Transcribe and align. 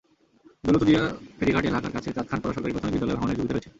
দৌলতদিয়া 0.63 1.03
ফেরিঘাট 1.37 1.65
এলাকার 1.65 1.93
কাছে 1.95 2.09
চাঁদখান 2.15 2.39
পাড়া 2.41 2.53
সরকারি 2.55 2.73
প্রাথমিক 2.73 2.93
বিদ্যালয় 2.93 3.17
ভাঙনের 3.19 3.37
ঝুঁকিতে 3.37 3.53
রয়েছে। 3.53 3.69